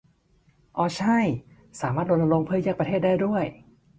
[0.77, 1.19] อ้อใช่
[1.81, 3.43] สามารถรณรงค์เพื่อแยกประเทศได้ด้วย